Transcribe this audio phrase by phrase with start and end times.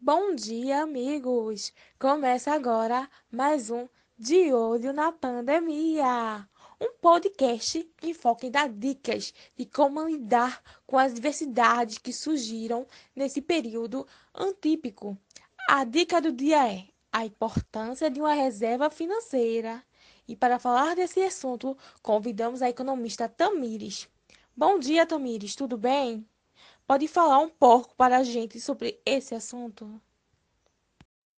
[0.00, 1.72] Bom dia, amigos!
[1.98, 6.48] Começa agora mais um De Olho na Pandemia,
[6.80, 12.86] um podcast que foca em dar dicas de como lidar com as diversidades que surgiram
[13.16, 15.18] nesse período antípico.
[15.68, 19.82] A dica do dia é a importância de uma reserva financeira.
[20.28, 24.08] E para falar desse assunto, convidamos a economista Tamires.
[24.58, 26.28] Bom dia, Tamires, tudo bem?
[26.84, 30.02] Pode falar um pouco para a gente sobre esse assunto?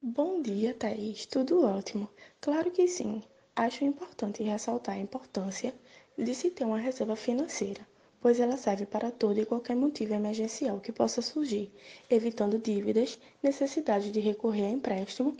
[0.00, 1.26] Bom dia, Thaís.
[1.26, 2.08] Tudo ótimo.
[2.40, 3.22] Claro que sim.
[3.54, 5.74] Acho importante ressaltar a importância
[6.16, 7.86] de se ter uma reserva financeira,
[8.18, 11.70] pois ela serve para todo e qualquer motivo emergencial que possa surgir,
[12.08, 15.36] evitando dívidas, necessidade de recorrer a empréstimo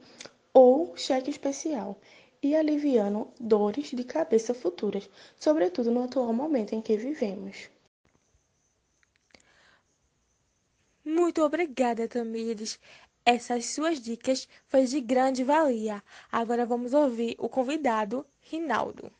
[0.52, 1.98] ou cheque especial
[2.42, 7.70] e aliviando dores de cabeça futuras, sobretudo no atual momento em que vivemos.
[11.04, 12.80] Muito obrigada, Tamires.
[13.24, 16.02] Essas suas dicas foi de grande valia.
[16.30, 19.12] Agora vamos ouvir o convidado, Rinaldo.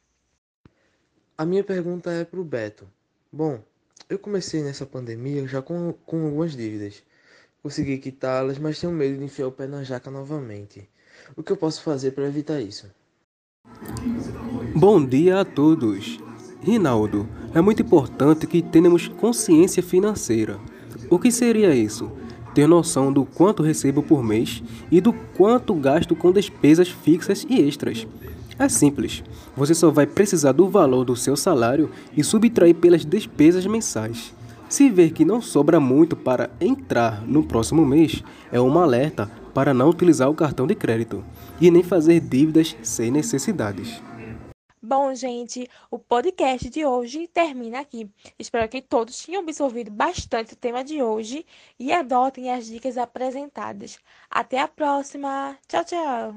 [1.38, 2.88] A minha pergunta é para o Beto.
[3.32, 3.62] Bom,
[4.08, 7.02] eu comecei nessa pandemia já com, com algumas dívidas.
[7.62, 10.88] Consegui quitá-las, mas tenho medo de enfiar o pé na jaca novamente.
[11.36, 12.92] O que eu posso fazer para evitar isso?
[14.74, 16.18] Bom dia a todos.
[16.60, 20.58] Rinaldo, é muito importante que tenhamos consciência financeira.
[21.08, 22.10] O que seria isso?
[22.54, 27.60] Ter noção do quanto recebo por mês e do quanto gasto com despesas fixas e
[27.60, 28.06] extras.
[28.58, 29.22] É simples.
[29.56, 34.34] Você só vai precisar do valor do seu salário e subtrair pelas despesas mensais.
[34.72, 39.74] Se ver que não sobra muito para entrar no próximo mês, é uma alerta para
[39.74, 41.22] não utilizar o cartão de crédito
[41.60, 44.00] e nem fazer dívidas sem necessidades.
[44.82, 48.10] Bom, gente, o podcast de hoje termina aqui.
[48.38, 51.44] Espero que todos tenham absorvido bastante o tema de hoje
[51.78, 53.98] e adotem as dicas apresentadas.
[54.30, 55.54] Até a próxima.
[55.68, 56.34] Tchau, tchau.